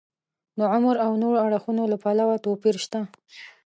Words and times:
د 0.57 0.59
عمر 0.73 0.95
او 1.05 1.11
نورو 1.21 1.41
اړخونو 1.47 1.83
له 1.91 1.97
پلوه 2.03 2.35
توپیر 2.45 2.75
شته. 2.83 2.99